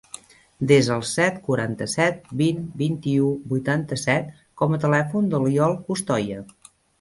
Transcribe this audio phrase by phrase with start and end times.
[0.69, 6.41] Desa el set, quaranta-set, vint, vint-i-u, vuitanta-set com a telèfon de l'Iol Costoya.